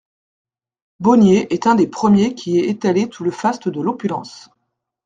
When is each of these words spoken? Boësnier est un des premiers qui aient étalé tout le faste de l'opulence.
Boësnier 0.99 1.53
est 1.53 1.67
un 1.67 1.75
des 1.75 1.85
premiers 1.85 2.33
qui 2.33 2.57
aient 2.57 2.69
étalé 2.69 3.07
tout 3.07 3.23
le 3.23 3.29
faste 3.29 3.69
de 3.69 3.79
l'opulence. 3.81 4.49